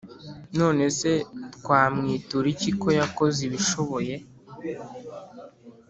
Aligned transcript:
None 0.59 0.83
se 0.99 1.11
twamwitura 1.55 2.47
iki 2.53 2.71
ko 2.81 2.87
yakoze 2.99 3.39
ibishoboye 3.47 4.15